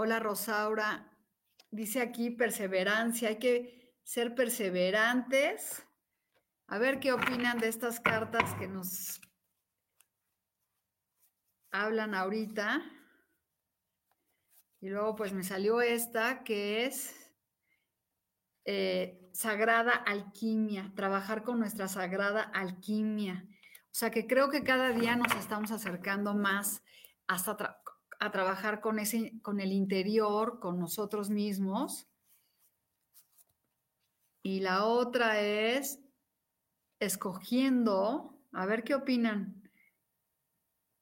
[0.00, 1.10] Hola Rosaura,
[1.72, 5.84] dice aquí perseverancia, hay que ser perseverantes.
[6.68, 9.20] A ver qué opinan de estas cartas que nos
[11.72, 12.80] hablan ahorita.
[14.78, 17.34] Y luego pues me salió esta que es
[18.66, 23.48] eh, sagrada alquimia, trabajar con nuestra sagrada alquimia.
[23.86, 26.84] O sea que creo que cada día nos estamos acercando más
[27.26, 27.56] hasta
[28.18, 32.08] a trabajar con, ese, con el interior, con nosotros mismos.
[34.42, 36.00] Y la otra es
[37.00, 39.62] escogiendo, a ver qué opinan,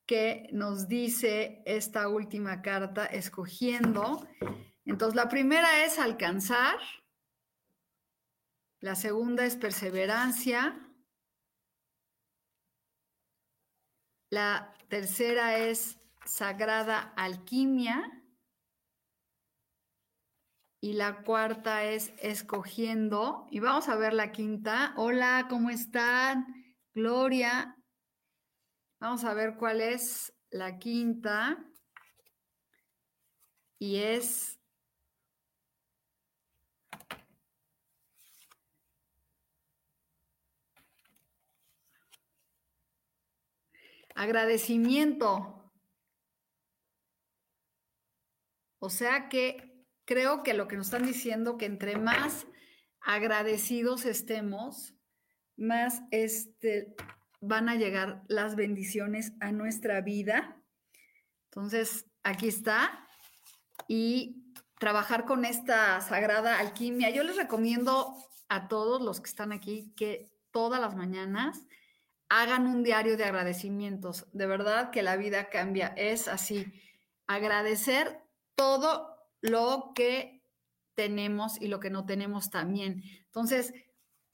[0.06, 4.26] qué nos dice esta última carta, escogiendo.
[4.84, 6.78] Entonces, la primera es alcanzar,
[8.80, 10.80] la segunda es perseverancia,
[14.30, 18.12] la tercera es Sagrada Alquimia.
[20.80, 23.46] Y la cuarta es escogiendo.
[23.50, 24.92] Y vamos a ver la quinta.
[24.96, 26.46] Hola, ¿cómo están?
[26.94, 27.76] Gloria.
[29.00, 31.64] Vamos a ver cuál es la quinta.
[33.78, 34.58] Y es
[44.14, 45.55] agradecimiento.
[48.86, 52.46] O sea que creo que lo que nos están diciendo, que entre más
[53.00, 54.94] agradecidos estemos,
[55.56, 56.94] más este,
[57.40, 60.62] van a llegar las bendiciones a nuestra vida.
[61.46, 63.08] Entonces, aquí está.
[63.88, 67.10] Y trabajar con esta sagrada alquimia.
[67.10, 68.14] Yo les recomiendo
[68.48, 71.60] a todos los que están aquí que todas las mañanas
[72.28, 74.28] hagan un diario de agradecimientos.
[74.32, 75.88] De verdad que la vida cambia.
[75.96, 76.72] Es así.
[77.26, 78.24] Agradecer
[78.56, 80.42] todo lo que
[80.94, 83.04] tenemos y lo que no tenemos también.
[83.26, 83.72] Entonces,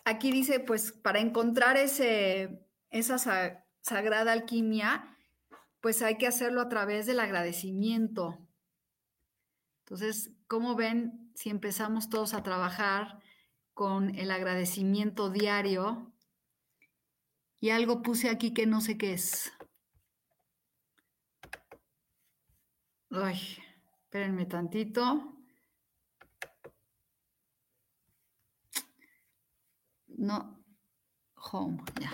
[0.04, 3.18] aquí dice, pues para encontrar ese, esa
[3.82, 5.18] sagrada alquimia,
[5.80, 8.38] pues hay que hacerlo a través del agradecimiento.
[9.80, 13.18] Entonces, ¿cómo ven si empezamos todos a trabajar
[13.74, 16.12] con el agradecimiento diario?
[17.60, 19.52] Y algo puse aquí que no sé qué es.
[23.10, 23.58] Ay,
[24.12, 25.32] Espérenme tantito.
[30.06, 30.62] No,
[31.34, 32.12] home, ya.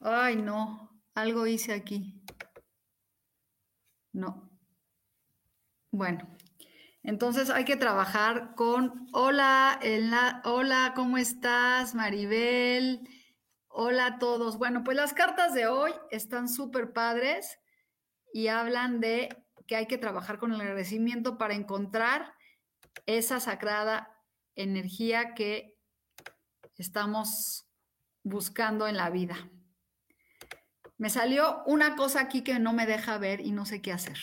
[0.00, 2.20] Ay, no, algo hice aquí.
[4.12, 4.50] No.
[5.92, 6.36] Bueno,
[7.04, 9.78] entonces hay que trabajar con, hola,
[10.42, 13.08] hola, ¿cómo estás, Maribel?
[13.68, 14.58] Hola a todos.
[14.58, 17.60] Bueno, pues las cartas de hoy están súper padres
[18.32, 19.28] y hablan de
[19.68, 22.34] que hay que trabajar con el agradecimiento para encontrar
[23.06, 24.18] esa sagrada
[24.56, 25.76] energía que
[26.76, 27.68] estamos
[28.24, 29.50] buscando en la vida.
[30.96, 34.18] Me salió una cosa aquí que no me deja ver y no sé qué hacer.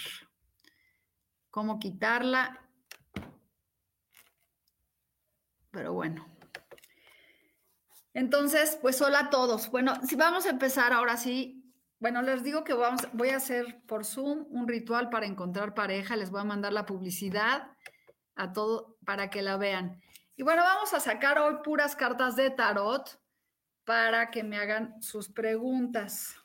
[1.52, 2.68] Cómo quitarla.
[5.72, 6.28] Pero bueno.
[8.14, 9.70] Entonces, pues hola a todos.
[9.70, 11.55] Bueno, si vamos a empezar ahora sí
[12.00, 16.16] bueno, les digo que vamos, voy a hacer por Zoom un ritual para encontrar pareja.
[16.16, 17.72] Les voy a mandar la publicidad
[18.36, 20.02] a todo para que la vean.
[20.36, 23.20] Y bueno, vamos a sacar hoy puras cartas de tarot
[23.86, 26.36] para que me hagan sus preguntas.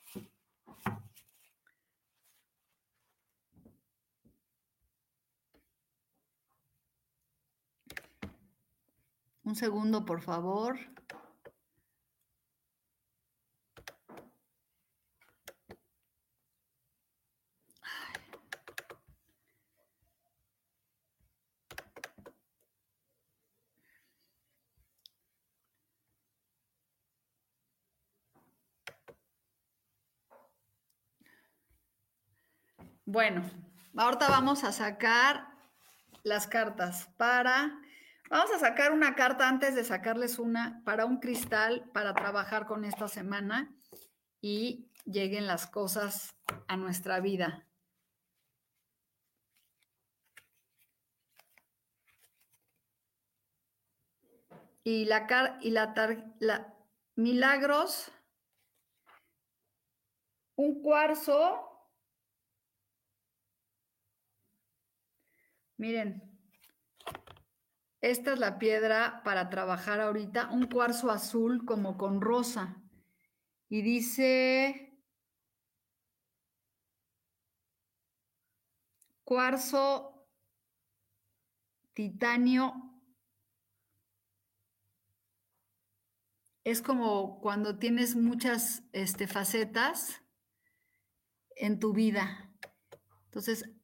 [9.42, 10.78] Un segundo, por favor.
[33.12, 33.42] Bueno,
[33.96, 35.48] ahorita vamos a sacar
[36.22, 37.76] las cartas para...
[38.30, 42.84] Vamos a sacar una carta antes de sacarles una para un cristal para trabajar con
[42.84, 43.74] esta semana
[44.40, 46.36] y lleguen las cosas
[46.68, 47.66] a nuestra vida.
[54.84, 55.94] Y la, y la,
[56.38, 56.74] la
[57.16, 58.12] milagros,
[60.54, 61.69] un cuarzo
[65.80, 66.22] Miren,
[68.02, 72.82] esta es la piedra para trabajar ahorita, un cuarzo azul como con rosa.
[73.70, 74.94] Y dice
[79.24, 80.28] cuarzo
[81.94, 82.74] titanio.
[86.62, 90.20] Es como cuando tienes muchas este, facetas
[91.56, 92.52] en tu vida.
[93.24, 93.79] Entonces,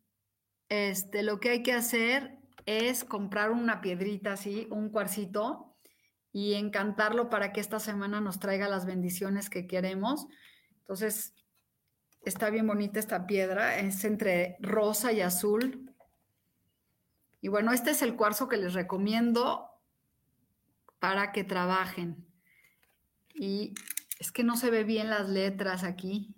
[0.69, 5.77] este, lo que hay que hacer es comprar una piedrita así, un cuarcito,
[6.37, 10.27] y encantarlo para que esta semana nos traiga las bendiciones que queremos.
[10.81, 11.35] Entonces,
[12.27, 15.95] está bien bonita esta piedra, es entre rosa y azul.
[17.41, 19.71] Y bueno, este es el cuarzo que les recomiendo
[20.99, 22.27] para que trabajen.
[23.33, 23.73] Y
[24.19, 26.35] es que no se ve bien las letras aquí.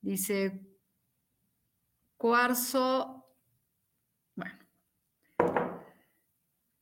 [0.00, 0.66] Dice
[2.20, 3.26] Cuarzo.
[4.36, 4.58] Bueno.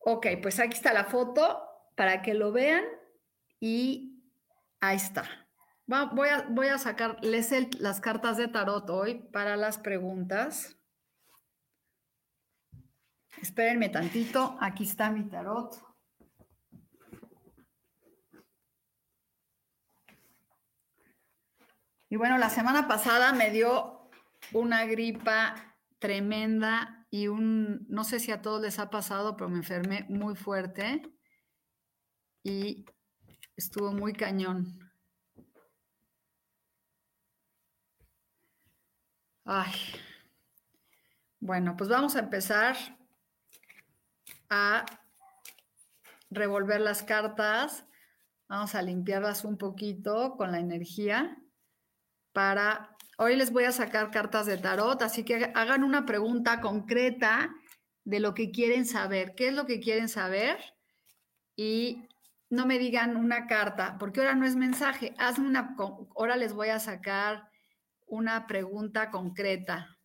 [0.01, 1.63] Ok, pues aquí está la foto
[1.95, 2.85] para que lo vean
[3.61, 4.21] y
[4.81, 5.23] ahí está.
[5.87, 10.77] voy, a, voy a sacarles las cartas de tarot hoy para las preguntas.
[13.41, 15.81] Espérenme tantito, aquí está mi tarot.
[22.09, 23.98] Y bueno, la semana pasada me dio
[24.53, 29.59] una gripa tremenda y un, no sé si a todos les ha pasado, pero me
[29.59, 31.03] enfermé muy fuerte
[32.43, 32.85] y
[33.57, 34.79] estuvo muy cañón.
[39.45, 39.73] Ay.
[41.41, 42.77] Bueno, pues vamos a empezar
[44.51, 44.85] a
[46.31, 47.87] revolver las cartas.
[48.49, 51.39] Vamos a limpiarlas un poquito con la energía
[52.33, 57.53] para Hoy les voy a sacar cartas de tarot, así que hagan una pregunta concreta
[58.05, 59.35] de lo que quieren saber.
[59.35, 60.57] ¿Qué es lo que quieren saber?
[61.57, 62.07] Y
[62.49, 65.17] no me digan una carta, porque ahora no es mensaje.
[65.19, 65.75] Hazme una,
[66.15, 67.51] ahora les voy a sacar
[68.07, 69.99] una pregunta concreta.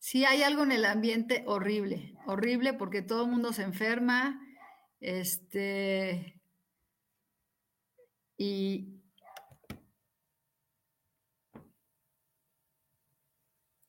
[0.00, 4.40] Sí, hay algo en el ambiente horrible, horrible porque todo el mundo se enferma,
[5.00, 6.40] este,
[8.36, 9.00] y,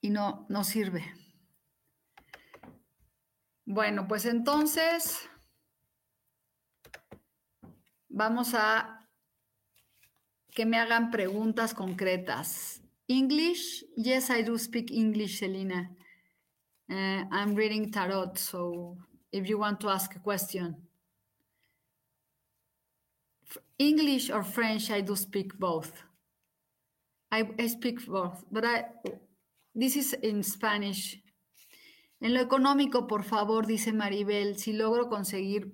[0.01, 1.13] y no, no sirve.
[3.65, 5.29] Bueno, pues entonces
[8.09, 9.07] vamos a
[10.51, 12.81] que me hagan preguntas concretas.
[13.07, 15.95] English, yes, I do speak English, Selina.
[16.91, 18.98] Uh, I'm reading tarot, so
[19.31, 20.75] if you want to ask a question.
[23.79, 26.03] English or French, I do speak both.
[27.31, 28.83] I, I speak both, but I,
[29.74, 31.24] this is in Spanish.
[32.19, 35.71] En lo económico, por favor, dice Maribel, si logro conseguir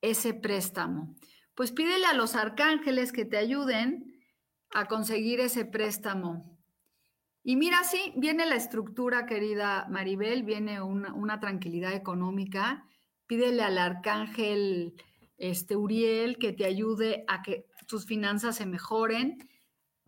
[0.00, 1.16] ese préstamo,
[1.56, 4.20] pues pídele a los arcángeles que te ayuden
[4.72, 6.55] a conseguir ese préstamo.
[7.48, 12.84] Y mira, sí, viene la estructura, querida Maribel, viene una, tranquilidad económica.
[13.28, 15.00] Pídele al arcángel
[15.38, 19.48] este, Uriel que te ayude a que tus finanzas se mejoren.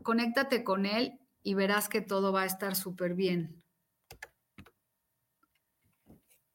[0.03, 3.63] Conéctate con él y verás que todo va a estar súper bien.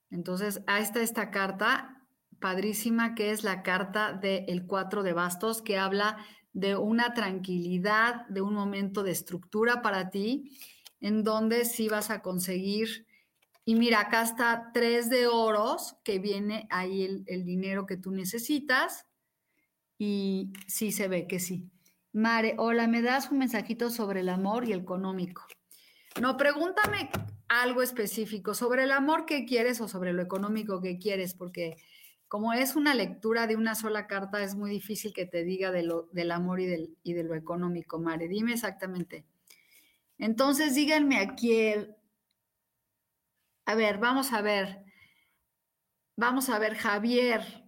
[0.09, 2.05] Entonces, ahí está esta carta
[2.41, 6.17] padrísima que es la carta del cuatro de bastos que habla
[6.51, 10.51] de una tranquilidad, de un momento de estructura para ti
[11.03, 13.05] en donde sí vas a conseguir.
[13.65, 19.05] Y mira, acá está tres de oros, que viene ahí el, dinero que tú necesitas.
[19.97, 21.69] Y sí se ve que sí.
[22.13, 25.45] Mare, hola, ¿me das un mensajito sobre el amor y el económico?
[26.21, 27.09] No, pregúntame
[27.49, 31.75] algo específico sobre el amor que quieres o sobre lo económico que quieres, porque
[32.29, 35.83] como es una lectura de una sola carta, es muy difícil que te diga de
[35.83, 38.29] lo, del amor y, del, y de lo económico, Mare.
[38.29, 39.25] Dime exactamente.
[40.17, 41.73] Entonces, díganme aquí,
[43.65, 44.83] a ver, vamos a ver,
[46.15, 47.63] vamos a ver, Javier,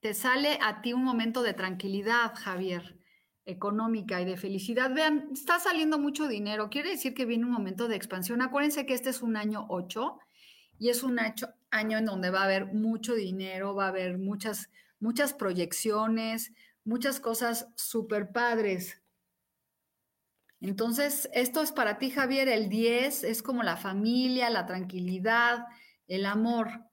[0.00, 2.98] te sale a ti un momento de tranquilidad, Javier,
[3.44, 4.92] económica y de felicidad.
[4.92, 6.68] Vean, está saliendo mucho dinero.
[6.68, 8.42] Quiere decir que viene un momento de expansión.
[8.42, 10.18] Acuérdense que este es un año 8
[10.78, 14.70] y es un año en donde va a haber mucho dinero, va a haber muchas,
[15.00, 16.52] muchas proyecciones,
[16.84, 19.02] muchas cosas súper padres.
[20.60, 25.66] Entonces, esto es para ti, Javier, el 10 es como la familia, la tranquilidad,
[26.06, 26.86] el amor.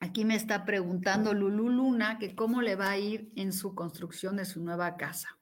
[0.00, 4.36] Aquí me está preguntando Lulu Luna que cómo le va a ir en su construcción
[4.36, 5.38] de su nueva casa.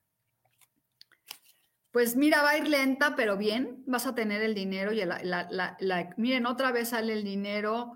[1.90, 5.76] Pues mira, va a ir lenta, pero bien, vas a tener el dinero y la,
[6.18, 7.94] miren, otra vez sale el dinero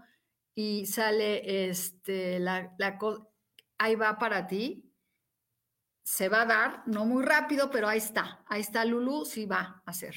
[0.54, 2.75] y sale este, la,
[3.78, 4.90] ahí va para ti.
[6.02, 8.45] Se va a dar, no muy rápido, pero ahí está.
[8.47, 10.14] Ahí está Lulu, sí va a ser.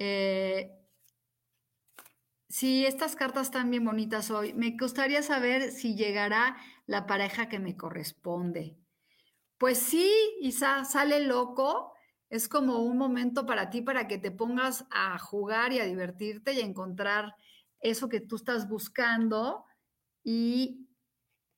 [0.00, 0.72] Eh,
[2.48, 4.52] sí, estas cartas están bien bonitas hoy.
[4.54, 6.56] Me gustaría saber si llegará
[6.86, 8.76] la pareja que me corresponde.
[9.58, 11.92] Pues sí, Isa, sale loco.
[12.28, 16.54] Es como un momento para ti, para que te pongas a jugar y a divertirte
[16.54, 17.36] y a encontrar
[17.78, 19.64] eso que tú estás buscando.
[20.24, 20.88] Y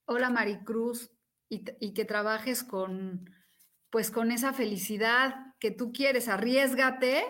[0.06, 1.10] hola Maricruz,
[1.48, 3.30] y, que trabajes con,
[3.90, 7.24] pues con esa felicidad que tú quieres, arriesgate.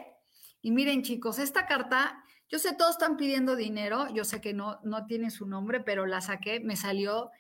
[0.63, 4.81] Y miren chicos, esta carta, yo sé, todos están pidiendo dinero, yo sé que no,
[4.83, 7.31] no tiene su nombre, pero la saqué, me salió.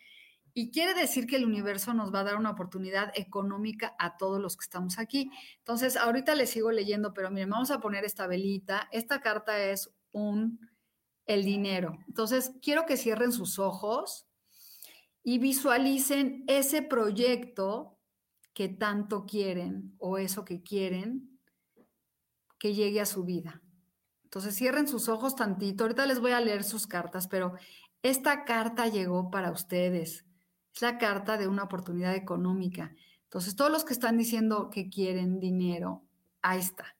[0.52, 4.40] Y quiere decir que el universo nos va a dar una oportunidad económica a todos
[4.40, 5.30] los que estamos aquí.
[5.58, 8.88] Entonces, ahorita les sigo leyendo, pero miren, vamos a poner esta velita.
[8.92, 10.60] Esta carta es un,
[11.26, 11.98] el dinero.
[12.06, 14.26] Entonces, quiero que cierren sus ojos
[15.24, 17.98] y visualicen ese proyecto
[18.52, 21.40] que tanto quieren o eso que quieren
[22.58, 23.62] que llegue a su vida.
[24.24, 25.84] Entonces cierren sus ojos tantito.
[25.84, 27.54] Ahorita les voy a leer sus cartas, pero
[28.02, 30.26] esta carta llegó para ustedes.
[30.74, 32.94] Es la carta de una oportunidad económica.
[33.24, 36.04] Entonces todos los que están diciendo que quieren dinero,
[36.42, 36.96] ahí está.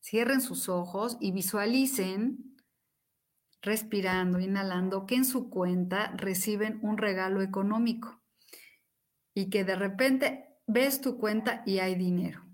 [0.00, 2.55] Cierren sus ojos y visualicen
[3.62, 8.22] respirando, inhalando, que en su cuenta reciben un regalo económico
[9.34, 12.44] y que de repente ves tu cuenta y hay dinero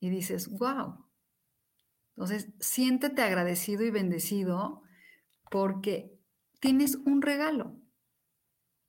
[0.00, 1.06] y dices, wow.
[2.16, 4.82] Entonces, siéntete agradecido y bendecido
[5.50, 6.18] porque
[6.60, 7.80] tienes un regalo.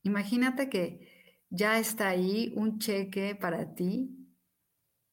[0.04, 4.18] Imagínate que ya está ahí un cheque para ti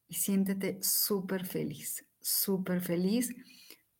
[0.07, 3.33] y siéntete súper feliz, súper feliz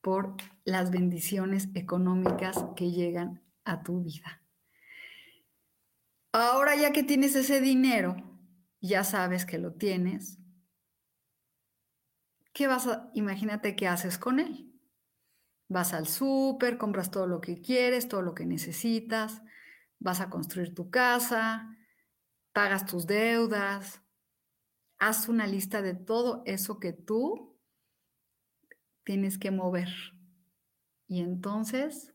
[0.01, 0.35] por
[0.69, 4.43] las bendiciones económicas que llegan a tu vida.
[6.31, 8.15] Ahora ya que tienes ese dinero,
[8.81, 10.37] ya sabes que lo tienes,
[12.53, 14.71] ¿qué vas a, imagínate qué haces con él?
[15.67, 19.41] Vas al súper, compras todo lo que quieres, todo lo que necesitas,
[19.99, 21.75] vas a construir tu casa,
[22.53, 24.01] pagas tus deudas,
[24.99, 27.59] haz una lista de todo eso que tú
[29.03, 29.89] tienes que mover.
[31.09, 32.13] Y entonces,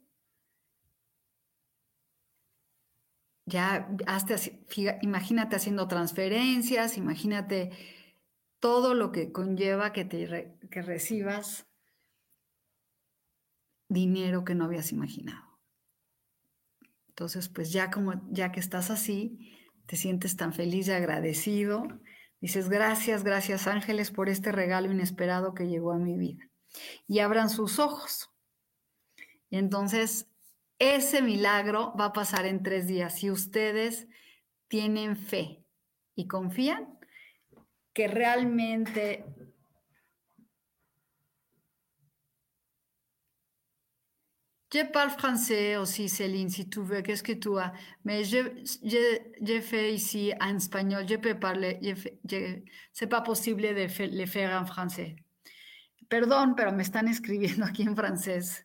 [3.45, 3.89] ya
[5.03, 7.73] imagínate haciendo transferencias, imagínate
[8.61, 11.67] todo lo que conlleva que, te, que recibas
[13.89, 15.59] dinero que no habías imaginado.
[17.09, 21.89] Entonces, pues ya como ya que estás así, te sientes tan feliz y agradecido,
[22.41, 26.49] dices, gracias, gracias ángeles por este regalo inesperado que llegó a mi vida
[27.09, 28.34] y abran sus ojos.
[29.59, 30.27] Entonces
[30.81, 33.15] ese milagro va a pasar en tres días.
[33.15, 34.09] Si ustedes
[34.67, 35.65] tienen fe
[36.17, 36.99] y confían
[37.93, 39.25] que realmente
[44.73, 48.39] Je parle français aussi, Céline, si tu veux, qu'est-ce que tu as Mais je,
[48.83, 51.79] je, fais ici en espagnol, je peux parler,
[52.93, 55.15] c'est pas possible de le faire en français.
[56.09, 58.64] Perdón, pero me están escribiendo aquí en francés.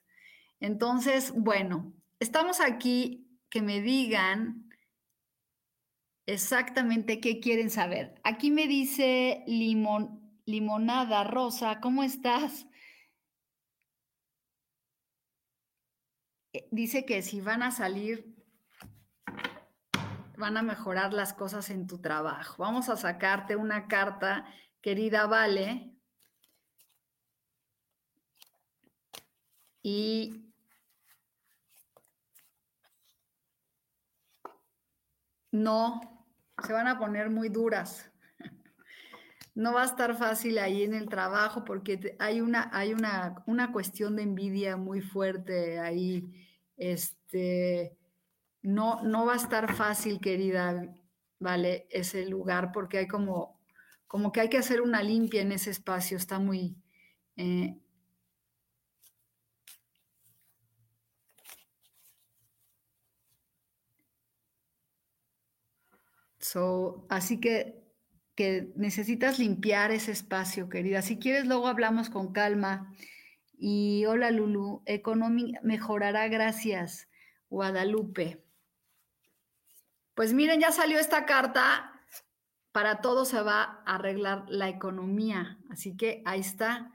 [0.60, 4.70] Entonces, bueno, estamos aquí que me digan
[6.26, 8.16] exactamente qué quieren saber.
[8.24, 12.68] Aquí me dice limon, limonada rosa, ¿cómo estás?
[16.54, 18.36] Eh, dice que si van a salir,
[20.38, 22.64] van a mejorar las cosas en tu trabajo.
[22.64, 24.46] Vamos a sacarte una carta,
[24.82, 26.00] querida Vale,
[29.84, 30.49] y
[35.52, 36.02] no,
[36.66, 38.12] se van a poner muy duras.
[39.56, 43.74] No va a estar fácil ahí en el trabajo porque hay una, hay una, una
[43.74, 46.32] cuestión de envidia muy fuerte ahí
[46.80, 47.98] este,
[48.62, 50.96] no, no va a estar fácil, querida,
[51.40, 51.88] ¿vale?
[51.92, 53.60] Ese lugar, porque hay como,
[54.08, 56.76] como que hay que hacer una limpia en ese espacio, está muy...
[57.36, 57.78] Eh,
[67.10, 67.84] así que,
[68.36, 71.02] que necesitas limpiar ese espacio, querida.
[71.02, 72.94] Si quieres, luego hablamos con calma.
[73.58, 77.10] Y hola Lulu, economía mejorará, gracias.
[77.50, 78.44] Guadalupe.
[80.14, 81.94] Pues miren, ya salió esta carta.
[82.72, 85.60] Para todo se va a arreglar la economía.
[85.70, 86.94] Así que ahí está.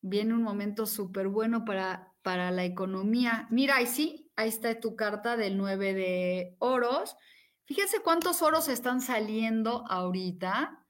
[0.00, 3.46] Viene un momento súper bueno para, para la economía.
[3.50, 7.16] Mira, ahí sí, ahí está tu carta del 9 de oros.
[7.64, 10.84] Fíjense cuántos oros están saliendo ahorita.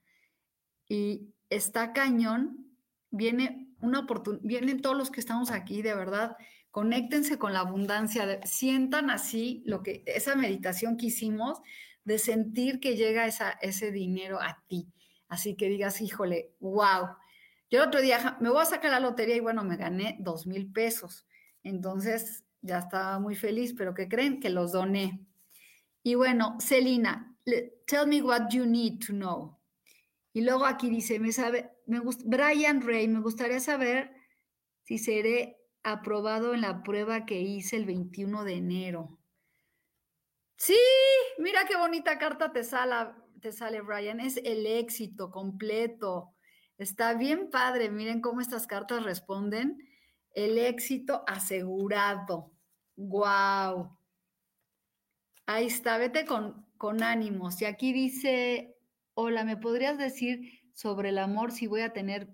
[0.88, 2.76] Y está cañón.
[3.11, 6.37] Viene una oportunidad, vienen todos los que estamos aquí, de verdad
[6.73, 11.61] conéctense con la abundancia, sientan así lo que esa meditación que hicimos
[12.05, 13.26] de sentir que llega
[13.61, 14.88] ese dinero a ti.
[15.29, 17.09] Así que digas, híjole, wow.
[17.71, 20.47] Yo el otro día me voy a sacar la lotería y bueno, me gané dos
[20.47, 21.26] mil pesos.
[21.62, 24.41] Entonces ya estaba muy feliz, pero ¿qué creen?
[24.41, 25.21] Que los doné.
[26.02, 27.37] Y bueno, Celina,
[27.87, 29.59] tell me what you need to know.
[30.32, 34.12] Y luego aquí dice, me sabe, me gusta, Brian Ray, me gustaría saber
[34.85, 39.18] si seré aprobado en la prueba que hice el 21 de enero.
[40.56, 40.78] Sí,
[41.38, 44.21] mira qué bonita carta te sale, te sale, Brian.
[44.21, 46.35] Es el éxito completo.
[46.78, 47.90] Está bien padre.
[47.90, 49.78] Miren cómo estas cartas responden.
[50.35, 52.52] El éxito asegurado.
[52.97, 53.99] Wow.
[55.46, 57.61] Ahí está, vete con, con ánimos.
[57.62, 58.76] Y aquí dice,
[59.14, 62.28] hola, ¿me podrías decir sobre el amor si voy a tener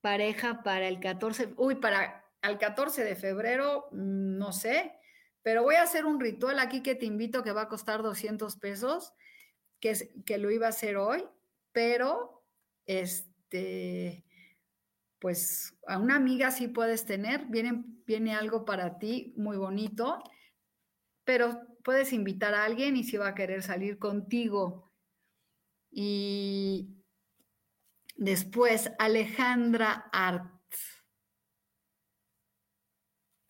[0.00, 1.54] pareja para el 14?
[1.56, 4.94] Uy, para al 14 de febrero, mm, no sé,
[5.42, 8.56] pero voy a hacer un ritual aquí que te invito que va a costar 200
[8.56, 9.12] pesos,
[9.80, 9.94] que,
[10.24, 11.24] que lo iba a hacer hoy,
[11.72, 12.44] pero
[12.86, 14.24] este,
[15.18, 20.22] pues a una amiga sí puedes tener, viene, viene algo para ti muy bonito,
[21.30, 24.90] pero puedes invitar a alguien y si va a querer salir contigo.
[25.88, 27.04] Y
[28.16, 30.50] después, Alejandra Art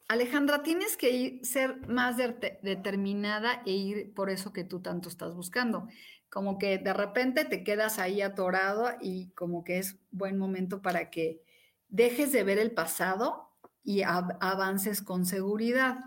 [0.09, 5.89] Alejandra, tienes que ser más determinada e ir por eso que tú tanto estás buscando.
[6.29, 11.09] Como que de repente te quedas ahí atorado y como que es buen momento para
[11.09, 11.43] que
[11.89, 16.01] dejes de ver el pasado y avances con seguridad.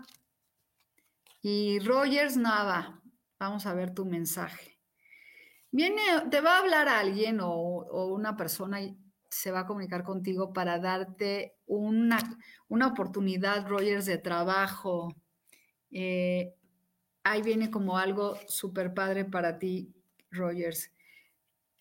[1.46, 3.02] Y Rogers Nava,
[3.38, 4.80] vamos a ver tu mensaje.
[5.70, 8.78] Viene, te va a hablar alguien o, una persona
[9.28, 12.18] se va a comunicar contigo para darte una,
[12.68, 15.14] una oportunidad, Rogers, de trabajo.
[15.90, 16.54] Eh,
[17.24, 19.94] ahí viene como algo súper padre para ti,
[20.30, 20.92] Rogers.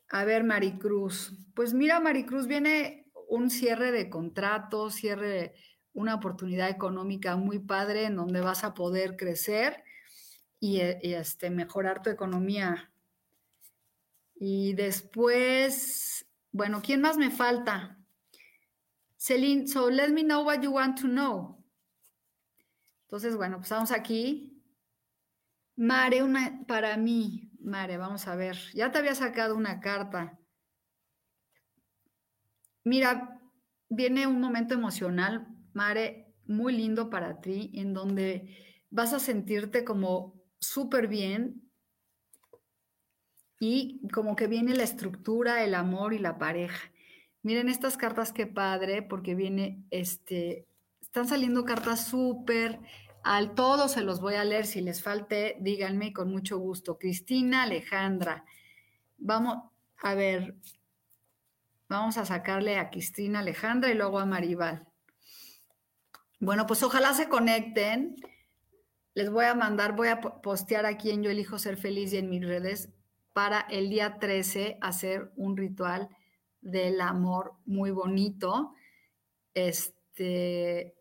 [0.10, 1.38] A ver, Maricruz.
[1.54, 5.54] Pues mira, Maricruz, viene un cierre de contrato, cierre,
[5.94, 9.84] una oportunidad económica muy padre en donde vas a poder crecer
[10.60, 12.92] y, y este, mejorar tu economía.
[14.36, 17.98] Y después bueno, ¿quién más me falta?
[19.18, 21.66] Celine, so let me know what you want to know.
[23.08, 24.64] Entonces, bueno, pues estamos aquí.
[25.76, 27.50] Mare, una para mí.
[27.60, 28.56] Mare, vamos a ver.
[28.76, 30.38] Ya te había sacado una carta.
[32.84, 33.42] Mira,
[33.90, 38.58] viene un momento emocional, Mare, muy lindo para ti, en donde
[38.90, 41.64] vas a sentirte como súper bien,
[43.66, 46.92] y como que viene la estructura, el amor y la pareja.
[47.44, 50.68] Miren estas cartas, qué padre, porque viene, este,
[51.00, 52.82] están saliendo cartas súper,
[53.24, 56.98] al todo se los voy a leer, si les falte, díganme con mucho gusto.
[57.00, 58.44] Cristina, Alejandra,
[59.18, 59.60] vamos
[60.02, 60.58] a ver,
[61.88, 64.86] vamos a sacarle a Cristina, Alejandra y luego a Maribal.
[66.44, 68.18] Bueno, pues ojalá se conecten.
[69.14, 72.30] Les voy a mandar, voy a postear aquí en Yo Elijo Ser Feliz y en
[72.30, 72.90] mis redes
[73.32, 76.10] para el día 13 hacer un ritual
[76.60, 78.74] del amor muy bonito.
[79.54, 80.96] Este,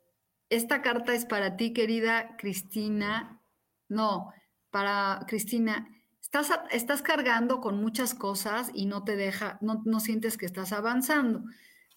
[0.48, 3.42] esta carta es para ti, querida Cristina.
[3.88, 4.33] No,
[4.70, 5.88] para Cristina.
[6.20, 10.72] Estás, estás cargando con muchas cosas y no te deja, no, no sientes que estás
[10.72, 11.42] avanzando.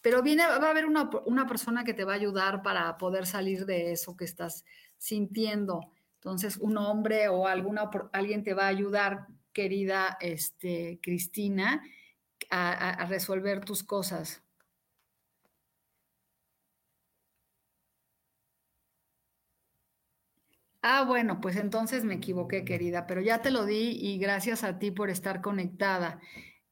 [0.06, 3.26] Pero viene, va a haber una, una persona que te va a ayudar para poder
[3.26, 4.64] salir de eso que estás
[5.00, 5.80] sintiendo.
[6.18, 11.82] Entonces, un hombre o alguna, alguien te va a ayudar querida este, Cristina,
[12.52, 14.44] a, resolver tus cosas.
[20.84, 24.78] Ah, bueno, pues entonces me equivoqué, querida, pero ya te lo di y gracias a
[24.78, 26.20] ti por estar conectada.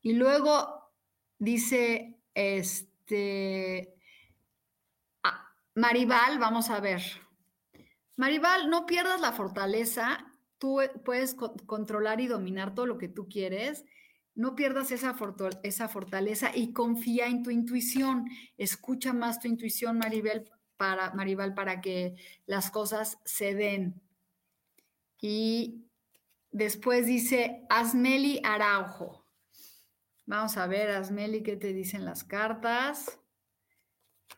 [0.03, 0.91] Y luego
[1.39, 2.92] dice, este,
[5.23, 7.01] ah, Maribal, vamos a ver.
[8.15, 10.25] Maribal, no pierdas la fortaleza,
[10.57, 11.35] tú puedes
[11.65, 13.85] controlar y dominar todo lo que tú quieres.
[14.35, 15.15] No pierdas esa,
[15.63, 18.25] esa fortaleza y confía en tu intuición.
[18.57, 24.01] Escucha más tu intuición, Maribel, para, Maribal, para que las cosas se den.
[25.19, 25.85] Y
[26.51, 29.22] después dice Asmeli Araujo.
[30.25, 33.19] Vamos a ver, Asmeli, qué te dicen las cartas.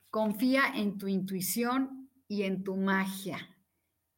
[0.09, 3.55] Confía en tu intuición y en tu magia.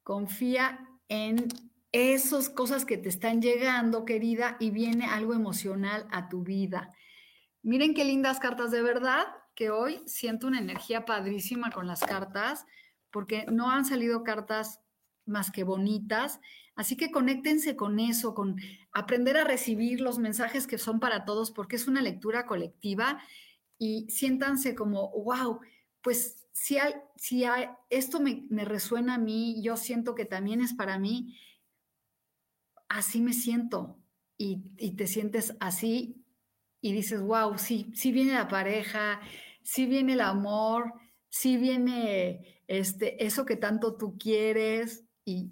[0.03, 1.47] Confía en
[1.91, 6.93] esas cosas que te están llegando, querida, y viene algo emocional a tu vida.
[7.63, 12.65] Miren qué lindas cartas, de verdad que hoy siento una energía padrísima con las cartas,
[13.11, 14.79] porque no han salido cartas
[15.27, 16.39] más que bonitas.
[16.75, 18.57] Así que conéctense con eso, con
[18.91, 23.19] aprender a recibir los mensajes que son para todos, porque es una lectura colectiva
[23.79, 25.59] y siéntanse como, wow,
[26.01, 26.77] pues si,
[27.15, 27.45] si
[27.89, 31.37] esto me, resuena a mí, yo siento que también es para mí,
[32.89, 33.97] así me siento
[34.37, 36.23] y, y te sientes así
[36.79, 39.19] y dices, wow, sí, sí viene la pareja,
[39.63, 40.93] sí viene el amor,
[41.29, 45.51] sí viene este, eso que tanto tú quieres y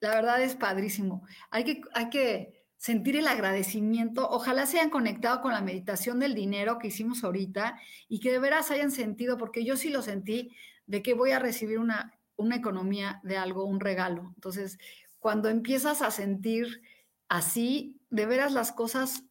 [0.00, 1.22] la verdad es padrísimo.
[1.50, 4.28] Hay que, hay que sentir el agradecimiento.
[4.28, 8.40] Ojalá se hayan conectado con la meditación del dinero que hicimos ahorita y que de
[8.40, 10.50] veras hayan sentido, porque yo sí lo sentí,
[10.86, 14.32] de que voy a recibir una, una economía de algo, un regalo.
[14.34, 14.76] Entonces,
[15.20, 16.82] cuando empiezas a sentir
[17.28, 19.22] así, de veras las cosas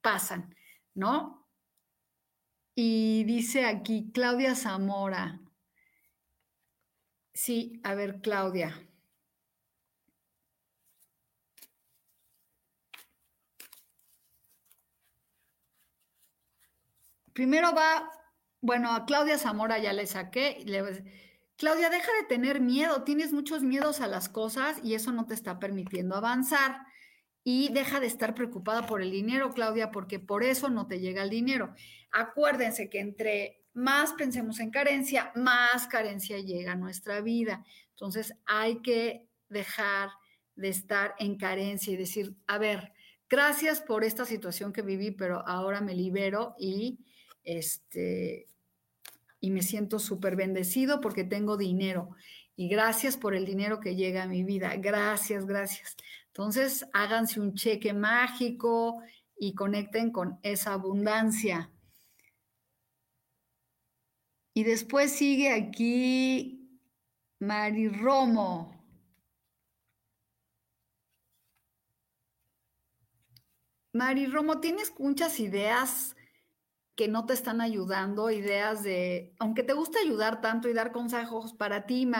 [0.00, 0.54] pasan,
[0.94, 1.46] ¿no?
[2.74, 5.38] Y dice aquí Claudia Zamora.
[7.34, 8.88] Sí, a ver, Claudia.
[17.32, 18.10] Primero va,
[18.60, 20.64] bueno, a Claudia Zamora ya le saqué.
[21.56, 25.34] Claudia, deja de tener miedo, tienes muchos miedos a las cosas y eso no te
[25.34, 26.78] está permitiendo avanzar.
[27.44, 31.22] Y deja de estar preocupada por el dinero, Claudia, porque por eso no te llega
[31.22, 31.74] el dinero.
[32.12, 37.64] Acuérdense que entre más pensemos en carencia, más carencia llega a nuestra vida.
[37.90, 40.10] Entonces hay que dejar
[40.54, 42.92] de estar en carencia y decir, a ver,
[43.28, 46.98] gracias por esta situación que viví, pero ahora me libero y
[47.44, 48.48] este
[49.40, 52.10] y me siento súper bendecido porque tengo dinero.
[52.54, 54.76] Y gracias por el dinero que llega a mi vida.
[54.76, 55.96] Gracias, gracias.
[56.28, 59.02] Entonces, háganse un cheque mágico
[59.36, 61.70] y conecten con esa abundancia.
[64.54, 66.78] Y después sigue aquí
[67.40, 68.80] Mari Romo.
[73.92, 76.14] Mari Romo, tienes muchas ideas
[76.94, 81.54] que no te están ayudando, ideas de, aunque te gusta ayudar tanto y dar consejos
[81.54, 82.10] para ti,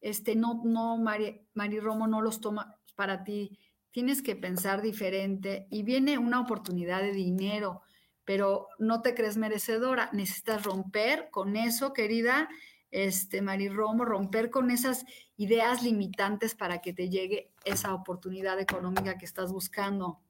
[0.00, 3.58] este, no, no, Mari, Mari Romo no los toma, para ti,
[3.90, 7.82] tienes que pensar diferente y viene una oportunidad de dinero,
[8.24, 12.48] pero no te crees merecedora, necesitas romper con eso, querida
[12.90, 15.04] este, Mari Romo, romper con esas
[15.36, 20.20] ideas limitantes para que te llegue esa oportunidad económica que estás buscando.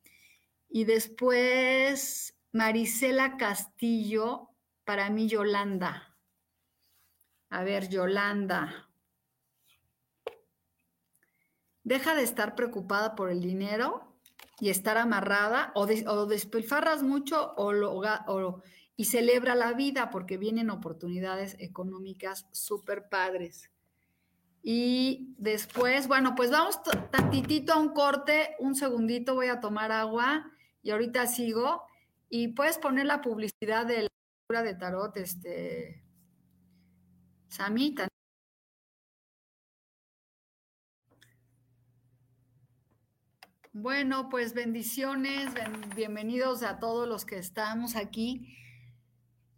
[0.68, 4.50] Y después, Marisela Castillo,
[4.84, 6.16] para mí Yolanda.
[7.50, 8.88] A ver, Yolanda.
[11.88, 14.02] deja de estar preocupada por el dinero
[14.61, 18.62] y estar amarrada o, despilfarras mucho o, lo,
[18.94, 23.70] y celebra la vida porque vienen oportunidades económicas súper padres.
[24.62, 26.78] Y después, bueno, pues vamos
[27.11, 31.88] tantitito a un corte, un segundito, voy a tomar agua y ahorita sigo.
[32.28, 36.04] Y puedes poner la publicidad de la lectura de tarot, este,
[37.48, 38.08] Samita.
[43.72, 45.54] Bueno, pues bendiciones,
[45.94, 48.54] bienvenidos a todos los que estamos aquí.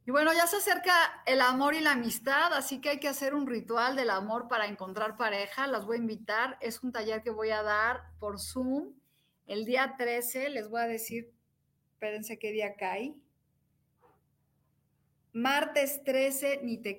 [0.07, 0.93] Y bueno, ya se acerca
[1.27, 4.67] el amor y la amistad, así que hay que hacer un ritual del amor para
[4.67, 5.67] encontrar pareja.
[5.67, 6.59] Las voy a invitar.
[6.61, 8.93] Es un taller que voy a dar por Zoom
[9.47, 10.51] el día 13.
[10.51, 11.33] Les voy a decir,
[12.01, 13.15] espérense qué día cae.
[15.35, 16.99] Martes 13, ni te,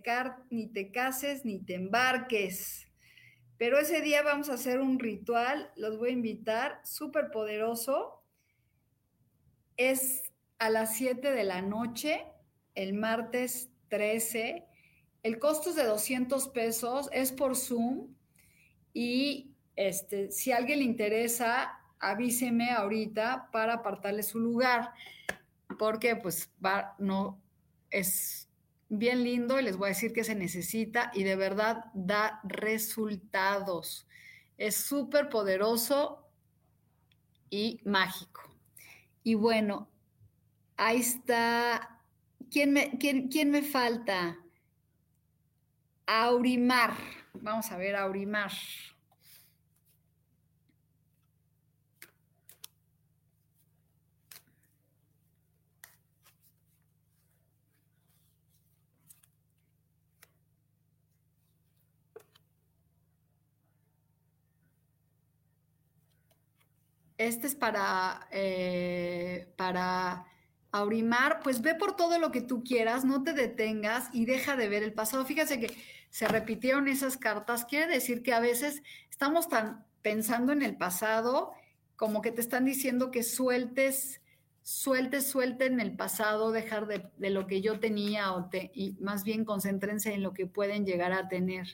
[0.51, 2.87] ni te cases ni te embarques.
[3.57, 8.23] Pero ese día vamos a hacer un ritual, los voy a invitar, súper poderoso.
[9.75, 12.23] Es a las 7 de la noche,
[12.75, 14.67] el martes 13.
[15.23, 18.13] El costo es de 200 pesos, es por Zoom
[18.93, 24.93] y este, si a alguien le interesa, avíseme ahorita para apartarle su lugar,
[25.77, 26.51] porque pues
[26.97, 27.39] no,
[27.89, 28.49] es
[28.89, 34.07] bien lindo y les voy a decir que se necesita y de verdad da resultados.
[34.57, 36.27] Es súper poderoso
[37.49, 38.41] y mágico.
[39.23, 39.87] Y bueno,
[40.77, 41.99] ahí está.
[42.49, 44.37] ¿Quién me, quién, quién me falta?
[46.05, 46.93] Aurimar.
[47.33, 48.51] Vamos a ver, Aurimar.
[67.27, 70.25] Este es para, eh, para
[70.73, 74.69] Aurimar, pues ve por todo lo que tú quieras, no te detengas y deja de
[74.69, 75.25] ver el pasado.
[75.25, 75.75] Fíjate que
[76.09, 77.65] se repitieron esas cartas.
[77.65, 81.51] Quiere decir que a veces estamos tan pensando en el pasado
[81.97, 84.21] como que te están diciendo que sueltes,
[84.61, 89.25] sueltes, suelten el pasado, dejar de, de lo que yo tenía o te, y más
[89.25, 91.67] bien concéntrense en lo que pueden llegar a tener.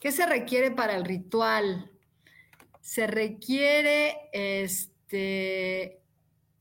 [0.00, 1.92] ¿Qué se requiere para el ritual?
[2.80, 6.00] Se requiere, este,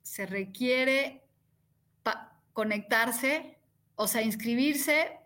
[0.03, 1.23] se requiere
[2.53, 3.57] conectarse,
[3.95, 5.17] o sea, inscribirse,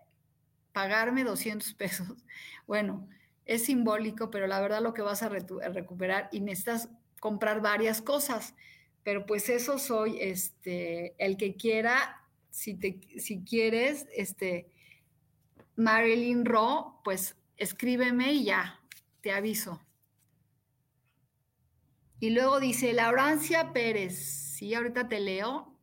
[0.72, 2.08] pagarme 200 pesos.
[2.66, 3.06] Bueno,
[3.44, 6.88] es simbólico, pero la verdad lo que vas a, recuperar y necesitas
[7.20, 8.54] comprar varias cosas.
[9.02, 14.70] Pero pues eso soy, este, el que quiera, si, te, si quieres, este,
[15.76, 18.80] Marilyn Ro, pues escríbeme y ya,
[19.20, 19.82] te aviso.
[22.24, 24.16] Y luego dice, Laurancia Pérez,
[24.56, 25.76] sí, ahorita te leo.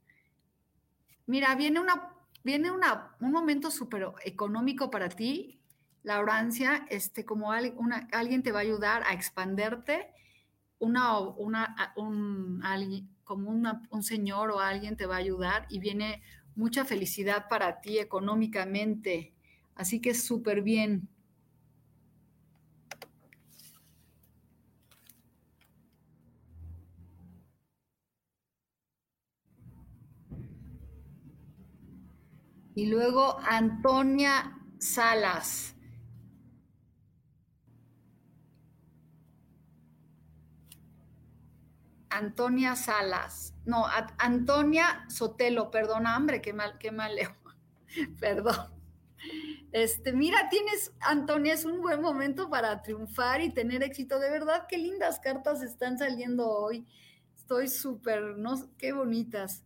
[1.28, 5.62] Mira, viene, una, viene una, un momento súper económico para ti,
[6.02, 10.16] Laurancia, este, como alguien te va a ayudar a expanderte,
[10.80, 12.60] una, una, un,
[13.24, 16.24] como un señor o alguien te va a ayudar y viene
[16.56, 19.36] mucha felicidad para ti económicamente.
[19.76, 21.08] Así que súper bien.
[32.82, 35.76] Y luego Antonia Salas.
[42.10, 43.54] Antonia Salas.
[43.66, 43.86] No,
[44.18, 47.36] Antonia Sotelo, perdona, hombre, qué mal, qué mal leo.
[48.20, 48.74] Perdón.
[49.72, 54.18] Este, mira, tienes, Antonia, es un buen momento para triunfar y tener éxito.
[54.18, 56.88] De verdad, qué lindas cartas están saliendo hoy.
[57.36, 59.64] Estoy súper, no, qué bonitas.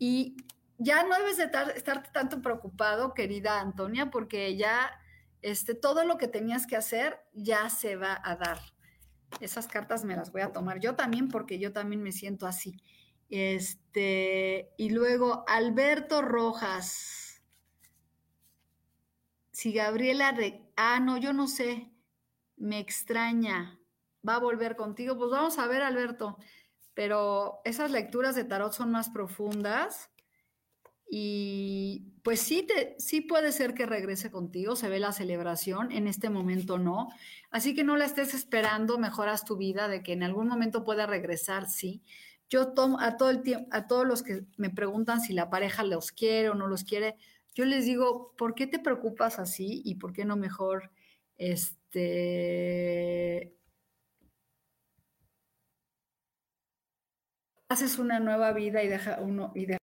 [0.00, 0.36] Y
[0.78, 4.90] ya no debes de estar, tanto preocupado, querida Antonia, porque ya
[5.42, 8.60] este, todo lo que tenías que hacer ya se va a dar.
[9.40, 12.80] Esas cartas me las voy a tomar yo también, porque yo también me siento así.
[13.28, 17.42] Este, y luego Alberto Rojas.
[19.50, 21.90] Si Gabriela de, ah, no, yo no sé,
[22.56, 23.80] me extraña,
[24.26, 25.18] va a volver contigo.
[25.18, 26.38] Pues vamos a ver, Alberto,
[26.94, 30.10] pero esas lecturas de tarot son más profundas
[31.10, 36.06] y pues sí, te, sí puede ser que regrese contigo, se ve la celebración, en
[36.06, 37.08] este momento no.
[37.50, 41.06] Así que no la estés esperando, mejoras tu vida, de que en algún momento pueda
[41.06, 42.02] regresar, sí.
[42.50, 45.84] Yo tomo a todo el tiempo, a todos los que me preguntan si la pareja
[45.84, 47.16] los quiere o no los quiere,
[47.54, 50.90] yo les digo, ¿por qué te preocupas así y por qué no mejor
[51.38, 53.54] este
[57.70, 59.77] haces una nueva vida y deja uno y deja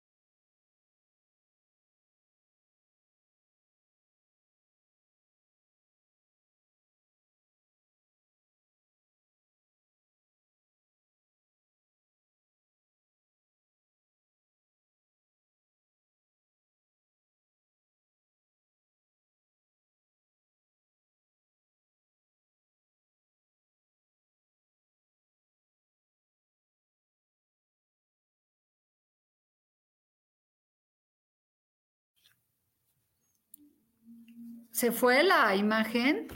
[34.71, 36.27] ¿Se fue la imagen?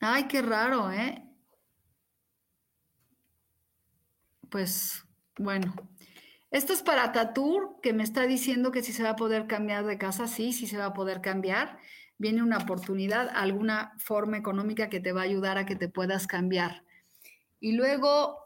[0.00, 1.22] Ay, qué raro, ¿eh?
[4.50, 5.04] Pues
[5.38, 5.74] bueno,
[6.50, 9.86] esto es para Tatur, que me está diciendo que si se va a poder cambiar
[9.86, 11.78] de casa, sí, sí se va a poder cambiar.
[12.18, 16.26] Viene una oportunidad, alguna forma económica que te va a ayudar a que te puedas
[16.26, 16.84] cambiar.
[17.60, 18.39] Y luego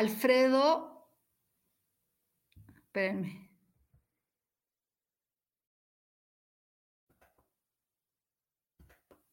[0.00, 1.06] Alfredo,
[2.76, 3.48] espérenme.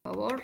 [0.02, 0.42] Por favor.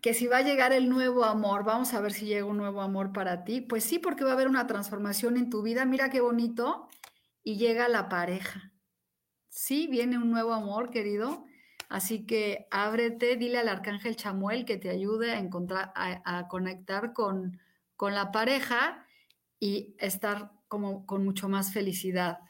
[0.00, 2.80] Que si va a llegar el nuevo amor, vamos a ver si llega un nuevo
[2.82, 3.60] amor para ti.
[3.60, 5.84] Pues sí, porque va a haber una transformación en tu vida.
[5.84, 6.88] Mira qué bonito.
[7.44, 8.72] Y llega la pareja.
[9.48, 11.47] Sí, viene un nuevo amor, querido.
[11.88, 17.60] Así que ábrete, dile al arcángel Chamuel que te ayude a encontrar, a, conectar con,
[17.96, 19.06] con la pareja
[19.58, 22.40] y estar como con mucho más felicidad.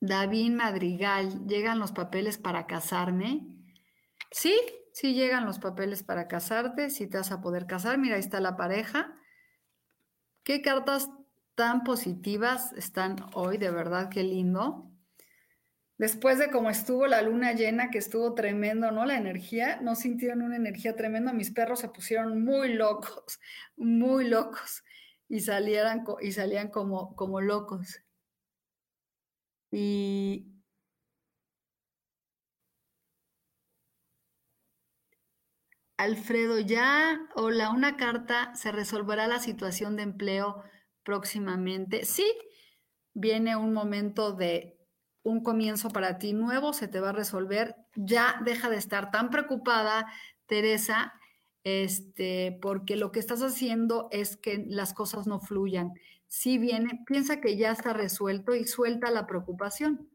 [0.00, 3.46] David Madrigal, ¿llegan los papeles para casarme?
[4.30, 4.54] Sí,
[4.92, 7.98] sí llegan los papeles para casarte, sí te vas a poder casar.
[7.98, 9.18] Mira, ahí está la pareja.
[10.48, 11.10] Qué cartas
[11.56, 14.90] tan positivas están hoy, de verdad, qué lindo.
[15.98, 19.04] Después de cómo estuvo la luna llena, que estuvo tremendo, ¿no?
[19.04, 21.34] La energía, no sintieron una energía tremenda.
[21.34, 23.38] Mis perros se pusieron muy locos,
[23.76, 24.84] muy locos,
[25.28, 28.00] y, salieran, y salían como, como locos.
[29.70, 30.46] Y
[35.98, 40.62] Alfredo, ya, hola, una carta, ¿se resolverá la situación de empleo
[41.02, 42.04] próximamente?
[42.04, 42.24] Sí,
[43.14, 44.78] viene un momento de
[45.24, 47.74] un comienzo para ti nuevo, se te va a resolver.
[47.96, 50.06] Ya deja de estar tan preocupada,
[50.46, 51.14] Teresa,
[51.64, 55.94] este, porque lo que estás haciendo es que las cosas no fluyan.
[56.28, 60.08] Si viene, piensa que ya está resuelto y suelta la preocupación.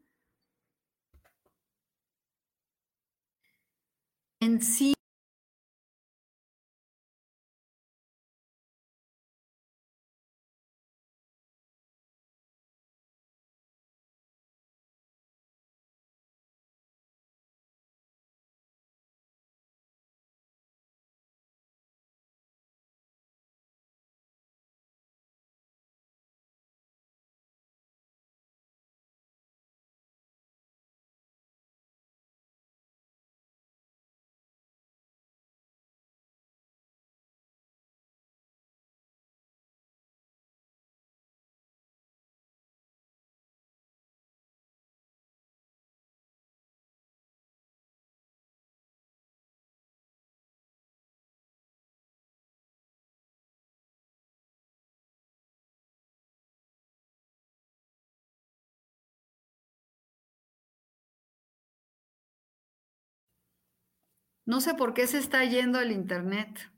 [4.40, 4.94] En sí,
[64.46, 66.70] No sé por qué se está yendo el internet.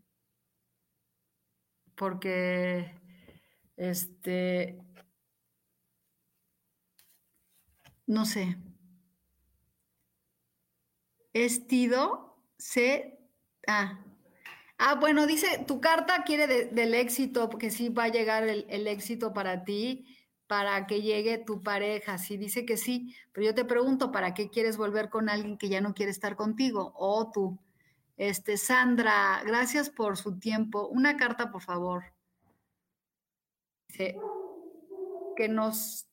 [1.96, 2.92] Porque,
[3.76, 4.78] este,
[8.06, 8.56] no sé.
[11.32, 13.18] Estido se...
[13.66, 14.00] Ah.
[14.78, 18.86] ah, bueno, dice, tu carta quiere del éxito, porque sí va a llegar el, el
[18.86, 20.15] éxito para ti
[20.46, 22.18] para que llegue tu pareja.
[22.18, 25.68] Sí, dice que sí, pero yo te pregunto, ¿para qué quieres volver con alguien que
[25.68, 26.92] ya no quiere estar contigo?
[26.96, 27.58] O tú.
[28.16, 30.88] Este, Sandra, gracias por su tiempo.
[30.88, 32.04] Una carta, por favor.
[33.88, 34.16] Dice,
[35.36, 36.08] que nos,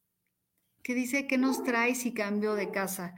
[0.83, 3.15] que dice que nos trae si cambio de casa.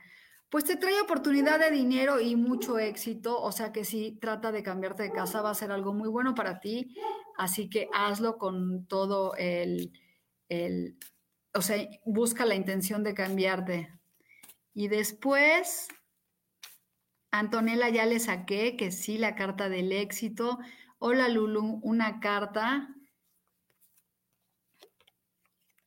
[0.50, 4.64] Pues te trae oportunidad de dinero y mucho éxito, o sea que si trata de
[4.64, 6.96] cambiarte de casa, va a ser algo muy bueno para ti,
[7.38, 9.92] así que hazlo con todo el,
[10.50, 10.98] el,
[11.54, 13.92] o sea, busca la intención de cambiarte.
[14.74, 15.88] Y después,
[17.32, 20.60] Antonella ya le saqué que sí, la carta del éxito.
[21.00, 22.90] Hola Lulu, una carta.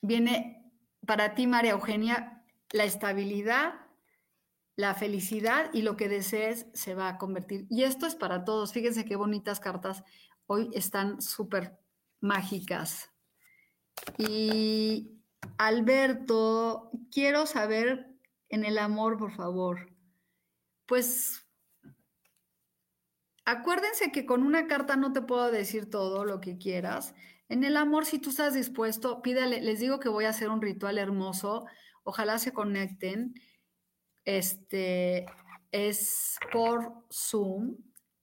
[0.01, 0.73] Viene
[1.07, 3.75] para ti, María Eugenia, la estabilidad,
[4.77, 7.67] la felicidad y lo que desees se va a convertir.
[7.69, 8.73] Y esto es para todos.
[8.73, 10.05] Fíjense qué bonitas cartas.
[10.47, 11.79] Hoy están súper
[12.21, 13.11] mágicas.
[14.17, 15.23] Y
[15.59, 18.09] Alberto, quiero saber
[18.49, 19.93] en el amor, por favor.
[20.87, 21.45] Pues
[23.45, 27.15] acuérdense que con una carta no te puedo decir todo lo que quieras.
[27.49, 30.63] En el amor, si tú estás dispuesto, pídale, les digo que voy a hacer un
[30.63, 31.67] ritual hermoso.
[32.05, 33.35] Ojalá se conecten.
[34.25, 35.27] Este
[35.73, 37.77] es por Zoom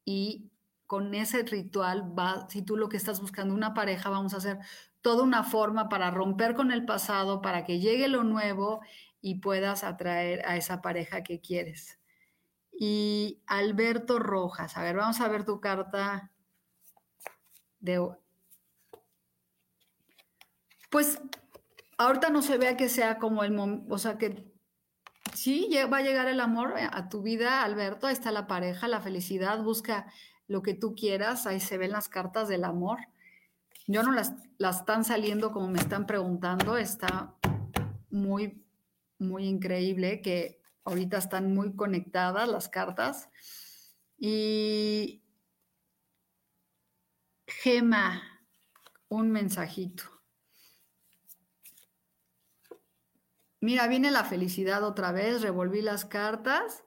[0.04, 0.52] y
[0.88, 4.60] con ese ritual va, si tú lo que estás buscando una pareja, vamos a hacer
[5.02, 8.82] toda una forma para romper con el pasado, para que llegue lo nuevo
[9.22, 12.00] y puedas atraer a esa pareja que quieres.
[12.72, 16.32] Y Alberto Rojas, a ver, vamos a ver tu carta.
[20.90, 21.22] Pues
[21.98, 24.52] ahorita no se vea que sea como el momento, o sea que
[25.34, 29.02] sí, va a llegar el amor a tu vida, Alberto, ahí está la pareja, la
[29.02, 30.12] felicidad, busca
[30.48, 31.48] lo que tú quieras.
[31.48, 33.00] Ahí se ven las cartas del amor.
[33.88, 36.78] Yo no las, las están saliendo como me están preguntando.
[36.78, 37.36] Está
[38.10, 38.64] muy,
[39.20, 43.30] muy increíble que ahorita están muy conectadas las cartas.
[44.18, 45.22] Y
[47.48, 48.22] Gema,
[49.10, 50.04] un mensajito.
[53.62, 56.84] Mira, viene la felicidad otra vez, revolví las cartas,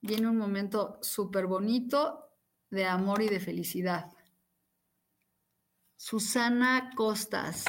[0.00, 2.31] viene un momento súper bonito
[2.72, 4.10] de amor y de felicidad.
[5.96, 7.66] Susana Costas,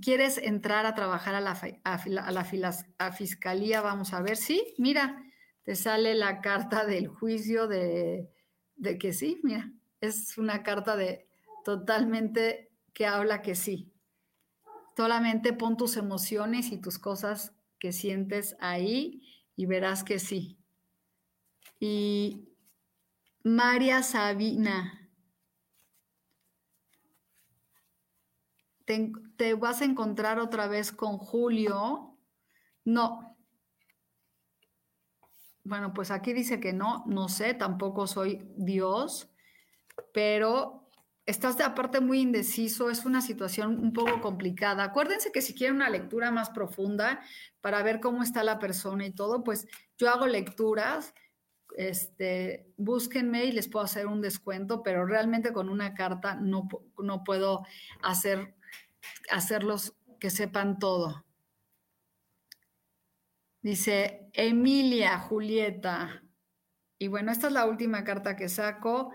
[0.00, 3.82] ¿quieres entrar a trabajar a la, a fiscalía?
[3.82, 5.22] Vamos a ver, sí, mira,
[5.64, 8.30] te sale la carta del juicio de,
[8.76, 11.28] de que sí, mira, es una carta de
[11.62, 13.92] totalmente que habla que sí.
[14.96, 19.22] Solamente pon tus emociones y tus cosas que sientes ahí
[19.56, 20.58] y verás que sí.
[21.78, 22.53] Y
[23.44, 25.10] María Sabina,
[28.86, 32.16] ¿te, ¿te, vas a encontrar otra vez con Julio?
[32.86, 33.36] No.
[35.62, 39.30] Bueno, pues aquí dice que no, no sé, tampoco soy Dios,
[40.14, 40.90] pero
[41.26, 44.84] estás de aparte muy indeciso, es una situación un poco complicada.
[44.84, 47.20] Acuérdense que si quieren una lectura más profunda
[47.60, 49.66] para ver cómo está la persona y todo, pues
[49.98, 51.12] yo hago lecturas,
[51.74, 56.68] este, búsquenme y les puedo hacer un descuento, pero realmente con una carta no,
[56.98, 57.64] no puedo
[58.02, 58.54] hacer,
[59.30, 61.24] hacerlos que sepan todo.
[63.60, 66.22] Dice Emilia Julieta.
[66.98, 69.10] Y bueno, esta es la última carta que saco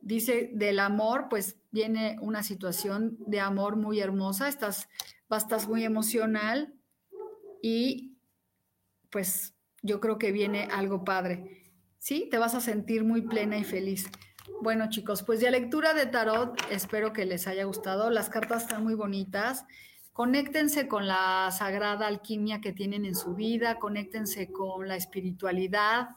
[0.00, 4.88] dice del amor, pues viene una situación de amor muy hermosa, estás,
[5.30, 6.74] estás muy emocional
[7.62, 8.16] y
[9.10, 11.59] pues yo creo que viene algo padre.
[12.00, 14.10] Sí, te vas a sentir muy plena y feliz.
[14.62, 18.08] Bueno, chicos, pues ya lectura de tarot, espero que les haya gustado.
[18.08, 19.66] Las cartas están muy bonitas.
[20.14, 26.16] Conéctense con la sagrada alquimia que tienen en su vida, conéctense con la espiritualidad,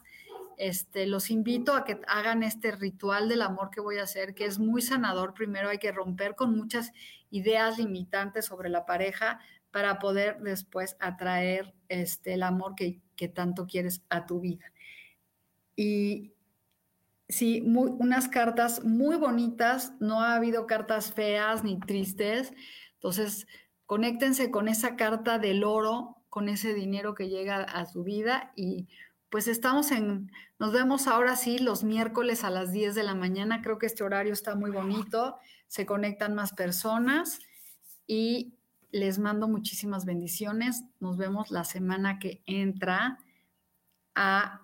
[0.56, 4.46] este, los invito a que hagan este ritual del amor que voy a hacer, que
[4.46, 5.34] es muy sanador.
[5.34, 6.92] Primero hay que romper con muchas
[7.30, 9.38] ideas limitantes sobre la pareja
[9.70, 13.02] para poder después atraer este, el amor que,
[13.34, 14.66] tanto quieres a tu vida.
[15.76, 16.32] Y
[17.28, 22.52] sí, unas cartas muy bonitas, no ha habido cartas feas ni tristes.
[22.94, 23.46] Entonces,
[23.86, 28.88] conéctense con esa carta del oro, con ese dinero que llega a su vida y
[29.30, 33.62] pues estamos en, nos vemos ahora sí los miércoles a las 10 de la mañana,
[33.62, 37.40] creo que este horario está muy bonito, se conectan más personas
[38.06, 38.54] y
[38.92, 43.18] les mando muchísimas bendiciones, nos vemos la semana que entra
[44.14, 44.63] a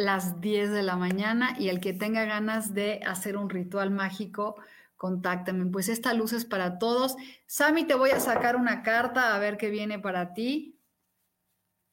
[0.00, 4.56] las 10 de la mañana y el que tenga ganas de hacer un ritual mágico,
[4.96, 5.66] contáctame.
[5.66, 7.16] Pues esta luz es para todos.
[7.46, 10.80] Sami, te voy a sacar una carta a ver qué viene para ti.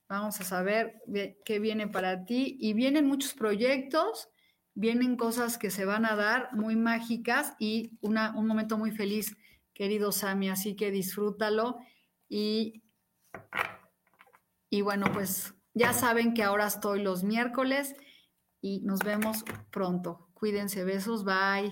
[0.08, 1.04] Vamos a saber
[1.44, 2.58] qué viene para ti.
[2.62, 4.30] Y vienen muchos proyectos,
[4.74, 9.36] vienen cosas que se van a dar muy mágicas y una, un momento muy feliz,
[9.74, 10.48] querido Sami.
[10.48, 11.78] Así que disfrútalo.
[12.30, 12.84] Y,
[14.70, 17.96] y bueno, pues ya saben que ahora estoy los miércoles
[18.62, 20.30] y nos vemos pronto.
[20.34, 21.72] Cuídense, besos, bye.